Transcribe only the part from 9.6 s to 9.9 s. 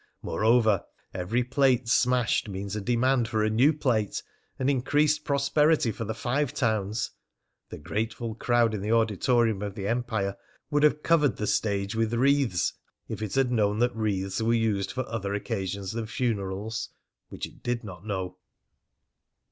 of the